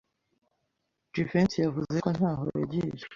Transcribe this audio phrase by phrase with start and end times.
[1.13, 3.03] Jivency yavuze ko ntaho yagiye.